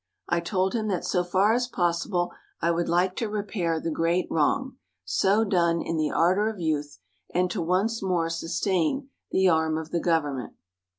[0.27, 4.25] I told him that so far as possible I would like to repair the great
[4.31, 6.97] wrong so done in the ardor of youth
[7.35, 10.53] and to once more sustain the arm of the government.